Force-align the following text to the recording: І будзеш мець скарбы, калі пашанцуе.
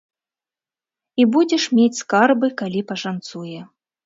І 1.23 1.27
будзеш 1.35 1.67
мець 1.77 1.99
скарбы, 2.01 2.47
калі 2.63 2.81
пашанцуе. 2.95 3.61